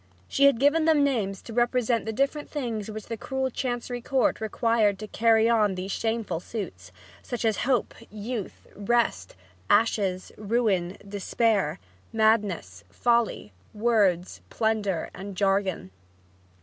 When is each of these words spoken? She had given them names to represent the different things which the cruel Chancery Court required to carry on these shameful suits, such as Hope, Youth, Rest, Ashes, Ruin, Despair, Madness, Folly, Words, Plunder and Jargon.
She 0.27 0.45
had 0.45 0.57
given 0.59 0.85
them 0.85 1.03
names 1.03 1.43
to 1.43 1.53
represent 1.53 2.07
the 2.07 2.11
different 2.11 2.49
things 2.49 2.89
which 2.89 3.05
the 3.05 3.17
cruel 3.17 3.51
Chancery 3.51 4.01
Court 4.01 4.41
required 4.41 4.97
to 4.97 5.07
carry 5.07 5.47
on 5.47 5.75
these 5.75 5.91
shameful 5.91 6.39
suits, 6.39 6.91
such 7.21 7.45
as 7.45 7.57
Hope, 7.69 7.93
Youth, 8.09 8.65
Rest, 8.75 9.35
Ashes, 9.69 10.31
Ruin, 10.39 10.97
Despair, 11.07 11.77
Madness, 12.11 12.83
Folly, 12.89 13.53
Words, 13.75 14.41
Plunder 14.49 15.11
and 15.13 15.37
Jargon. 15.37 15.91